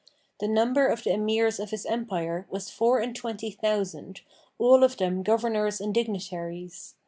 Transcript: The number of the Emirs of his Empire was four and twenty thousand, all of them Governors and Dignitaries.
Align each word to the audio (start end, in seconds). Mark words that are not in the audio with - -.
The 0.39 0.47
number 0.47 0.87
of 0.87 1.03
the 1.03 1.11
Emirs 1.11 1.59
of 1.59 1.69
his 1.69 1.85
Empire 1.85 2.47
was 2.49 2.71
four 2.71 2.97
and 2.97 3.15
twenty 3.15 3.51
thousand, 3.51 4.21
all 4.57 4.83
of 4.83 4.97
them 4.97 5.21
Governors 5.21 5.79
and 5.79 5.93
Dignitaries. 5.93 6.95